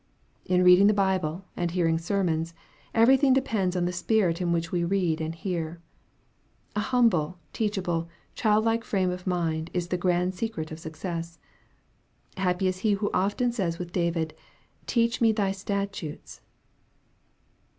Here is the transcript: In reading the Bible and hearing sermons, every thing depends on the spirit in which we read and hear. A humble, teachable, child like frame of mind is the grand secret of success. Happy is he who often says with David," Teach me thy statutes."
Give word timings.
In 0.45 0.63
reading 0.63 0.87
the 0.87 0.95
Bible 0.95 1.45
and 1.55 1.69
hearing 1.69 1.99
sermons, 1.99 2.55
every 2.91 3.17
thing 3.17 3.33
depends 3.33 3.75
on 3.75 3.85
the 3.85 3.93
spirit 3.93 4.41
in 4.41 4.51
which 4.51 4.71
we 4.71 4.83
read 4.83 5.21
and 5.21 5.35
hear. 5.35 5.79
A 6.75 6.79
humble, 6.79 7.37
teachable, 7.53 8.09
child 8.33 8.65
like 8.65 8.83
frame 8.83 9.11
of 9.11 9.27
mind 9.27 9.69
is 9.75 9.89
the 9.89 9.99
grand 9.99 10.33
secret 10.33 10.71
of 10.71 10.79
success. 10.79 11.37
Happy 12.35 12.65
is 12.67 12.79
he 12.79 12.93
who 12.93 13.11
often 13.13 13.51
says 13.51 13.77
with 13.77 13.91
David," 13.91 14.33
Teach 14.87 15.21
me 15.21 15.31
thy 15.31 15.51
statutes." 15.51 16.41